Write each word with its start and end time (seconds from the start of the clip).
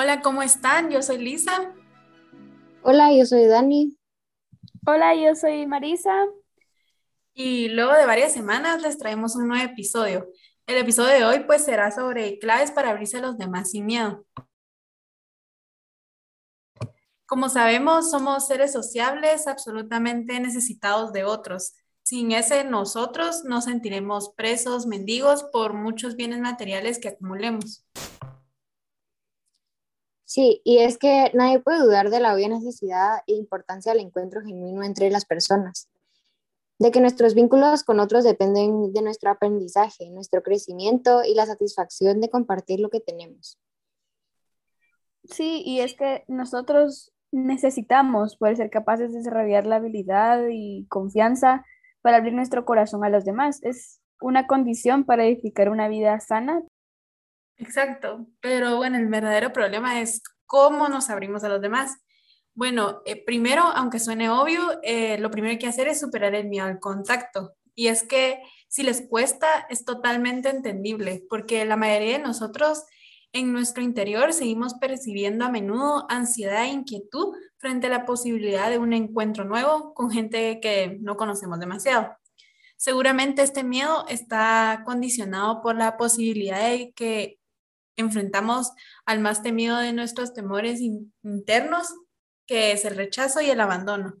Hola, 0.00 0.22
¿cómo 0.22 0.44
están? 0.44 0.90
Yo 0.90 1.02
soy 1.02 1.18
Lisa. 1.18 1.74
Hola, 2.82 3.12
yo 3.12 3.26
soy 3.26 3.46
Dani. 3.46 3.98
Hola, 4.86 5.16
yo 5.16 5.34
soy 5.34 5.66
Marisa. 5.66 6.24
Y 7.34 7.70
luego 7.70 7.94
de 7.94 8.06
varias 8.06 8.32
semanas 8.32 8.80
les 8.80 8.96
traemos 8.96 9.34
un 9.34 9.48
nuevo 9.48 9.64
episodio. 9.64 10.28
El 10.68 10.76
episodio 10.76 11.14
de 11.14 11.24
hoy 11.24 11.40
pues 11.48 11.64
será 11.64 11.90
sobre 11.90 12.38
claves 12.38 12.70
para 12.70 12.90
abrirse 12.90 13.16
a 13.16 13.22
los 13.22 13.38
demás 13.38 13.72
sin 13.72 13.86
miedo. 13.86 14.24
Como 17.26 17.48
sabemos, 17.48 18.08
somos 18.08 18.46
seres 18.46 18.72
sociables 18.72 19.48
absolutamente 19.48 20.38
necesitados 20.38 21.12
de 21.12 21.24
otros. 21.24 21.74
Sin 22.04 22.30
ese 22.30 22.62
nosotros 22.62 23.42
nos 23.42 23.64
sentiremos 23.64 24.32
presos, 24.36 24.86
mendigos 24.86 25.42
por 25.42 25.74
muchos 25.74 26.14
bienes 26.14 26.38
materiales 26.38 27.00
que 27.00 27.08
acumulemos. 27.08 27.84
Sí, 30.28 30.60
y 30.62 30.80
es 30.80 30.98
que 30.98 31.30
nadie 31.32 31.58
puede 31.58 31.78
dudar 31.78 32.10
de 32.10 32.20
la 32.20 32.34
obvia 32.34 32.50
necesidad 32.50 33.20
e 33.26 33.32
importancia 33.32 33.92
del 33.92 34.02
encuentro 34.02 34.42
genuino 34.42 34.82
entre 34.82 35.10
las 35.10 35.24
personas, 35.24 35.88
de 36.78 36.90
que 36.90 37.00
nuestros 37.00 37.32
vínculos 37.32 37.82
con 37.82 37.98
otros 37.98 38.24
dependen 38.24 38.92
de 38.92 39.00
nuestro 39.00 39.30
aprendizaje, 39.30 40.10
nuestro 40.10 40.42
crecimiento 40.42 41.24
y 41.24 41.32
la 41.32 41.46
satisfacción 41.46 42.20
de 42.20 42.28
compartir 42.28 42.78
lo 42.78 42.90
que 42.90 43.00
tenemos. 43.00 43.58
Sí, 45.24 45.62
y 45.64 45.80
es 45.80 45.94
que 45.94 46.24
nosotros 46.28 47.10
necesitamos 47.32 48.36
poder 48.36 48.58
ser 48.58 48.68
capaces 48.68 49.12
de 49.12 49.20
desarrollar 49.20 49.66
la 49.66 49.76
habilidad 49.76 50.42
y 50.50 50.84
confianza 50.90 51.64
para 52.02 52.18
abrir 52.18 52.34
nuestro 52.34 52.66
corazón 52.66 53.02
a 53.02 53.08
los 53.08 53.24
demás. 53.24 53.60
Es 53.62 54.02
una 54.20 54.46
condición 54.46 55.04
para 55.04 55.24
edificar 55.24 55.70
una 55.70 55.88
vida 55.88 56.20
sana 56.20 56.62
Exacto, 57.58 58.26
pero 58.40 58.76
bueno, 58.76 58.98
el 58.98 59.08
verdadero 59.08 59.52
problema 59.52 60.00
es 60.00 60.22
cómo 60.46 60.88
nos 60.88 61.10
abrimos 61.10 61.44
a 61.44 61.48
los 61.48 61.60
demás. 61.60 61.98
Bueno, 62.54 63.02
eh, 63.04 63.22
primero, 63.24 63.62
aunque 63.62 63.98
suene 64.00 64.30
obvio, 64.30 64.80
eh, 64.82 65.18
lo 65.18 65.30
primero 65.30 65.50
que 65.50 65.54
hay 65.54 65.58
que 65.58 65.66
hacer 65.68 65.88
es 65.88 66.00
superar 66.00 66.34
el 66.34 66.48
miedo 66.48 66.66
al 66.66 66.80
contacto. 66.80 67.54
Y 67.74 67.88
es 67.88 68.02
que 68.02 68.40
si 68.68 68.82
les 68.82 69.06
cuesta, 69.08 69.66
es 69.70 69.84
totalmente 69.84 70.48
entendible, 70.48 71.24
porque 71.28 71.64
la 71.64 71.76
mayoría 71.76 72.18
de 72.18 72.24
nosotros 72.24 72.84
en 73.32 73.52
nuestro 73.52 73.82
interior 73.82 74.32
seguimos 74.32 74.74
percibiendo 74.74 75.44
a 75.44 75.50
menudo 75.50 76.06
ansiedad 76.08 76.64
e 76.64 76.68
inquietud 76.68 77.34
frente 77.58 77.88
a 77.88 77.90
la 77.90 78.06
posibilidad 78.06 78.70
de 78.70 78.78
un 78.78 78.92
encuentro 78.92 79.44
nuevo 79.44 79.94
con 79.94 80.10
gente 80.10 80.60
que 80.60 80.98
no 81.00 81.16
conocemos 81.16 81.60
demasiado. 81.60 82.16
Seguramente 82.76 83.42
este 83.42 83.64
miedo 83.64 84.06
está 84.08 84.82
condicionado 84.86 85.60
por 85.62 85.76
la 85.76 85.96
posibilidad 85.96 86.68
de 86.70 86.92
que 86.92 87.38
enfrentamos 87.98 88.72
al 89.04 89.20
más 89.20 89.42
temido 89.42 89.76
de 89.76 89.92
nuestros 89.92 90.32
temores 90.32 90.80
internos, 90.80 91.94
que 92.46 92.72
es 92.72 92.84
el 92.84 92.96
rechazo 92.96 93.40
y 93.42 93.50
el 93.50 93.60
abandono. 93.60 94.14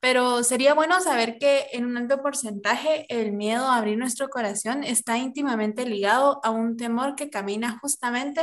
Pero 0.00 0.42
sería 0.44 0.74
bueno 0.74 1.00
saber 1.00 1.38
que 1.38 1.66
en 1.72 1.84
un 1.84 1.96
alto 1.96 2.22
porcentaje 2.22 3.06
el 3.08 3.32
miedo 3.32 3.66
a 3.66 3.76
abrir 3.76 3.98
nuestro 3.98 4.28
corazón 4.28 4.82
está 4.82 5.18
íntimamente 5.18 5.84
ligado 5.84 6.40
a 6.42 6.50
un 6.50 6.76
temor 6.76 7.14
que 7.16 7.28
camina 7.28 7.78
justamente 7.80 8.40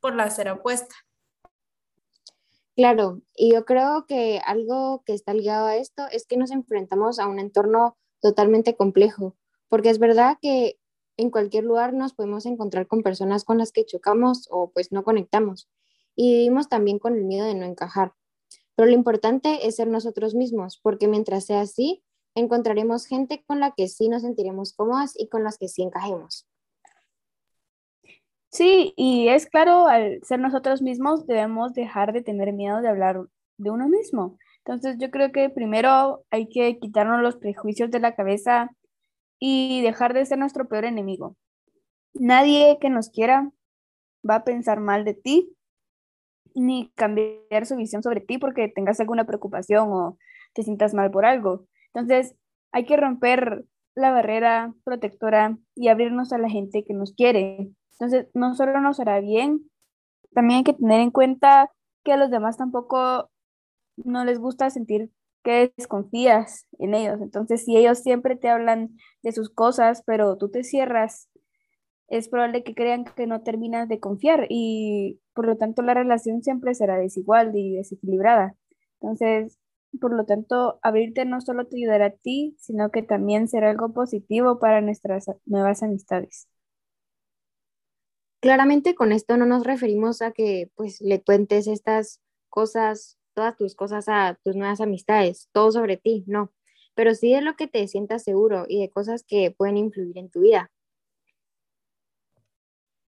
por 0.00 0.14
la 0.14 0.24
acera 0.24 0.54
opuesta. 0.54 0.94
Claro, 2.76 3.22
y 3.34 3.52
yo 3.52 3.64
creo 3.64 4.06
que 4.06 4.40
algo 4.44 5.02
que 5.04 5.12
está 5.12 5.34
ligado 5.34 5.66
a 5.66 5.76
esto 5.76 6.06
es 6.12 6.26
que 6.26 6.36
nos 6.36 6.52
enfrentamos 6.52 7.18
a 7.18 7.26
un 7.26 7.40
entorno 7.40 7.96
totalmente 8.20 8.76
complejo, 8.76 9.34
porque 9.68 9.90
es 9.90 9.98
verdad 9.98 10.36
que 10.40 10.77
en 11.18 11.30
cualquier 11.30 11.64
lugar 11.64 11.92
nos 11.92 12.14
podemos 12.14 12.46
encontrar 12.46 12.86
con 12.86 13.02
personas 13.02 13.44
con 13.44 13.58
las 13.58 13.72
que 13.72 13.84
chocamos 13.84 14.48
o 14.50 14.70
pues 14.70 14.92
no 14.92 15.04
conectamos. 15.04 15.68
Y 16.14 16.32
vivimos 16.32 16.68
también 16.68 16.98
con 16.98 17.16
el 17.16 17.24
miedo 17.24 17.44
de 17.44 17.54
no 17.54 17.66
encajar. 17.66 18.14
Pero 18.74 18.88
lo 18.88 18.94
importante 18.94 19.66
es 19.66 19.76
ser 19.76 19.88
nosotros 19.88 20.34
mismos, 20.34 20.78
porque 20.80 21.08
mientras 21.08 21.44
sea 21.46 21.60
así, 21.60 22.04
encontraremos 22.36 23.06
gente 23.06 23.44
con 23.46 23.58
la 23.58 23.72
que 23.72 23.88
sí 23.88 24.08
nos 24.08 24.22
sentiremos 24.22 24.72
cómodas 24.72 25.14
y 25.18 25.28
con 25.28 25.42
las 25.42 25.58
que 25.58 25.68
sí 25.68 25.82
encajemos. 25.82 26.46
Sí, 28.50 28.94
y 28.96 29.28
es 29.28 29.46
claro, 29.46 29.88
al 29.88 30.20
ser 30.22 30.38
nosotros 30.38 30.80
mismos 30.80 31.26
debemos 31.26 31.74
dejar 31.74 32.12
de 32.12 32.22
tener 32.22 32.52
miedo 32.52 32.80
de 32.80 32.88
hablar 32.88 33.26
de 33.58 33.70
uno 33.70 33.88
mismo. 33.88 34.38
Entonces 34.64 34.96
yo 34.98 35.10
creo 35.10 35.32
que 35.32 35.50
primero 35.50 36.24
hay 36.30 36.48
que 36.48 36.78
quitarnos 36.78 37.20
los 37.20 37.36
prejuicios 37.36 37.90
de 37.90 38.00
la 38.00 38.14
cabeza 38.14 38.70
y 39.38 39.82
dejar 39.82 40.14
de 40.14 40.26
ser 40.26 40.38
nuestro 40.38 40.68
peor 40.68 40.84
enemigo. 40.84 41.36
Nadie 42.14 42.78
que 42.80 42.90
nos 42.90 43.10
quiera 43.10 43.50
va 44.28 44.36
a 44.36 44.44
pensar 44.44 44.80
mal 44.80 45.04
de 45.04 45.14
ti 45.14 45.54
ni 46.54 46.90
cambiar 46.94 47.66
su 47.66 47.76
visión 47.76 48.02
sobre 48.02 48.20
ti 48.20 48.38
porque 48.38 48.68
tengas 48.68 48.98
alguna 49.00 49.24
preocupación 49.24 49.92
o 49.92 50.18
te 50.54 50.62
sientas 50.62 50.94
mal 50.94 51.10
por 51.10 51.24
algo. 51.24 51.66
Entonces, 51.94 52.34
hay 52.72 52.84
que 52.84 52.96
romper 52.96 53.64
la 53.94 54.10
barrera 54.10 54.74
protectora 54.84 55.58
y 55.74 55.88
abrirnos 55.88 56.32
a 56.32 56.38
la 56.38 56.48
gente 56.48 56.84
que 56.84 56.94
nos 56.94 57.12
quiere. 57.12 57.70
Entonces, 57.92 58.28
no 58.34 58.54
solo 58.54 58.80
nos 58.80 59.00
hará 59.00 59.20
bien, 59.20 59.70
también 60.32 60.58
hay 60.58 60.64
que 60.64 60.74
tener 60.74 61.00
en 61.00 61.10
cuenta 61.10 61.70
que 62.04 62.12
a 62.12 62.16
los 62.16 62.30
demás 62.30 62.56
tampoco 62.56 63.30
no 63.96 64.24
les 64.24 64.38
gusta 64.38 64.70
sentir 64.70 65.10
que 65.42 65.72
desconfías 65.76 66.66
en 66.78 66.94
ellos. 66.94 67.20
Entonces, 67.20 67.64
si 67.64 67.76
ellos 67.76 67.98
siempre 68.00 68.36
te 68.36 68.48
hablan 68.48 68.96
de 69.22 69.32
sus 69.32 69.50
cosas, 69.50 70.02
pero 70.06 70.36
tú 70.36 70.50
te 70.50 70.64
cierras, 70.64 71.28
es 72.08 72.28
probable 72.28 72.64
que 72.64 72.74
crean 72.74 73.04
que 73.04 73.26
no 73.26 73.42
terminas 73.42 73.88
de 73.88 74.00
confiar 74.00 74.46
y 74.48 75.20
por 75.34 75.46
lo 75.46 75.56
tanto 75.56 75.82
la 75.82 75.94
relación 75.94 76.42
siempre 76.42 76.74
será 76.74 76.98
desigual 76.98 77.56
y 77.56 77.76
desequilibrada. 77.76 78.56
Entonces, 79.00 79.58
por 80.00 80.14
lo 80.14 80.24
tanto, 80.24 80.78
abrirte 80.82 81.24
no 81.24 81.40
solo 81.40 81.66
te 81.66 81.76
ayudará 81.76 82.06
a 82.06 82.10
ti, 82.10 82.56
sino 82.58 82.90
que 82.90 83.02
también 83.02 83.48
será 83.48 83.70
algo 83.70 83.92
positivo 83.92 84.58
para 84.58 84.80
nuestras 84.80 85.26
nuevas 85.46 85.82
amistades. 85.82 86.48
Claramente 88.40 88.94
con 88.94 89.12
esto 89.12 89.36
no 89.36 89.46
nos 89.46 89.64
referimos 89.64 90.22
a 90.22 90.32
que 90.32 90.70
pues 90.76 91.00
le 91.00 91.22
cuentes 91.22 91.66
estas 91.66 92.20
cosas 92.48 93.17
todas 93.38 93.56
tus 93.56 93.76
cosas 93.76 94.08
a 94.08 94.36
tus 94.42 94.56
nuevas 94.56 94.80
amistades, 94.80 95.48
todo 95.52 95.70
sobre 95.70 95.96
ti, 95.96 96.24
no, 96.26 96.52
pero 96.96 97.14
sí 97.14 97.32
de 97.32 97.40
lo 97.40 97.54
que 97.54 97.68
te 97.68 97.86
sientas 97.86 98.24
seguro 98.24 98.66
y 98.68 98.80
de 98.80 98.90
cosas 98.90 99.22
que 99.22 99.54
pueden 99.56 99.76
influir 99.76 100.18
en 100.18 100.28
tu 100.28 100.40
vida. 100.40 100.72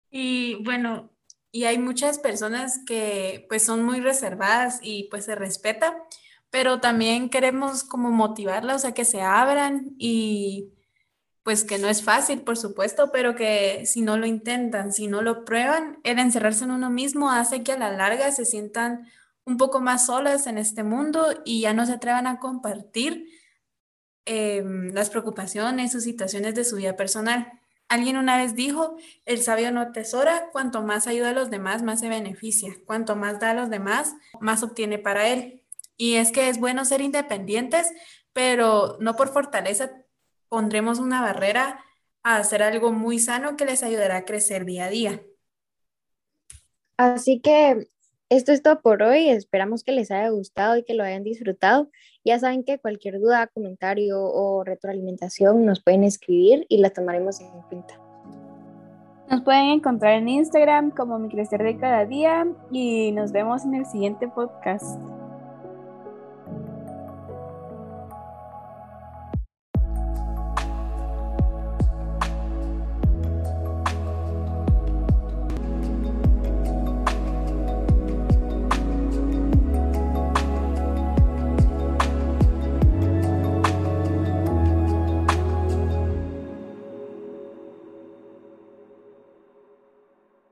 Y 0.10 0.56
bueno, 0.64 1.12
y 1.52 1.66
hay 1.66 1.78
muchas 1.78 2.18
personas 2.18 2.80
que 2.88 3.46
pues 3.50 3.64
son 3.64 3.84
muy 3.84 4.00
reservadas 4.00 4.80
y 4.82 5.10
pues 5.12 5.26
se 5.26 5.36
respeta, 5.36 5.96
pero 6.50 6.80
también 6.80 7.30
queremos 7.30 7.84
como 7.84 8.10
motivarlas 8.10 8.84
a 8.84 8.96
que 8.96 9.06
se 9.06 9.22
abran 9.22 9.94
y 10.00 10.74
pues 11.44 11.64
que 11.64 11.78
no 11.78 11.88
es 11.88 12.04
fácil, 12.04 12.42
por 12.42 12.58
supuesto, 12.58 13.12
pero 13.12 13.36
que 13.36 13.86
si 13.86 14.02
no 14.02 14.18
lo 14.18 14.26
intentan, 14.26 14.92
si 14.92 15.06
no 15.06 15.22
lo 15.22 15.46
prueban, 15.46 16.00
el 16.04 16.18
encerrarse 16.18 16.64
en 16.64 16.72
uno 16.72 16.90
mismo 16.90 17.30
hace 17.30 17.62
que 17.62 17.74
a 17.74 17.78
la 17.78 17.92
larga 17.92 18.32
se 18.32 18.46
sientan 18.46 19.08
un 19.46 19.58
poco 19.58 19.80
más 19.80 20.08
solas 20.08 20.48
en 20.48 20.58
este 20.58 20.84
mundo 20.84 21.42
y 21.46 21.62
ya 21.62 21.74
no 21.74 21.86
se 21.86 21.94
atrevan 21.94 22.28
a 22.28 22.40
compartir 22.40 23.30
em, 24.26 24.92
las 24.94 25.10
preocupaciones 25.10 25.94
o 25.96 26.00
situaciones 26.00 26.56
de 26.56 26.66
su 26.66 26.78
vida 26.78 26.96
personal. 26.96 27.60
Alguien 27.88 28.18
una 28.18 28.38
vez 28.38 28.56
dijo, 28.56 28.98
el 29.26 29.42
sabio 29.42 29.72
no 29.72 29.82
atesora, 29.82 30.50
cuanto 30.52 30.82
más 30.82 31.06
ayuda 31.06 31.30
a 31.30 31.34
los 31.34 31.52
demás, 31.52 31.84
más 31.84 32.00
se 32.00 32.10
beneficia, 32.10 32.74
cuanto 32.86 33.16
más 33.16 33.40
da 33.40 33.52
a 33.52 33.54
los 33.54 33.70
demás, 33.70 34.16
más 34.40 34.64
obtiene 34.64 34.98
para 34.98 35.28
él. 35.28 35.62
Y 35.96 36.16
es 36.16 36.32
que 36.32 36.50
es 36.50 36.60
bueno 36.60 36.84
ser 36.84 37.02
independientes, 37.02 37.94
pero 38.34 38.98
no 39.00 39.16
por 39.16 39.32
fortaleza 39.32 39.92
pondremos 40.50 40.98
una 40.98 41.22
barrera 41.22 41.86
a 42.24 42.38
hacer 42.38 42.64
algo 42.64 42.92
muy 42.92 43.20
sano 43.20 43.56
que 43.56 43.66
les 43.66 43.84
ayudará 43.84 44.18
a 44.18 44.26
crecer 44.26 44.66
día 44.66 44.86
a 44.86 44.90
día. 44.90 45.22
Así 46.98 47.40
que 47.42 47.88
esto 48.30 48.52
es 48.52 48.62
todo 48.62 48.82
por 48.82 49.04
hoy. 49.04 49.30
Esperamos 49.30 49.84
que 49.84 49.92
les 49.92 50.12
haya 50.12 50.30
gustado 50.30 50.78
y 50.78 50.84
que 50.84 50.94
lo 50.94 51.04
hayan 51.04 51.24
disfrutado. 51.24 51.90
Ya 52.24 52.40
saben 52.40 52.64
que 52.64 52.80
cualquier 52.80 53.20
duda, 53.20 53.48
comentario 53.48 54.22
o 54.22 54.64
retroalimentación 54.64 55.66
nos 55.66 55.84
pueden 55.84 56.04
escribir 56.04 56.66
y 56.70 56.80
la 56.80 56.90
tomaremos 56.90 57.40
en 57.40 57.50
cuenta. 57.70 58.00
Nos 59.30 59.42
pueden 59.42 59.70
encontrar 59.70 60.14
en 60.14 60.30
Instagram 60.30 60.92
como 60.92 61.18
Mi 61.18 61.30
Crecer 61.30 61.64
de 61.64 61.78
Cada 61.78 62.06
Día 62.06 62.46
y 62.72 63.12
nos 63.12 63.32
vemos 63.32 63.66
en 63.66 63.76
el 63.76 63.86
siguiente 63.86 64.28
podcast. 64.28 65.00